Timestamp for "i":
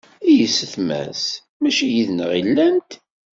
0.29-0.31, 2.39-2.41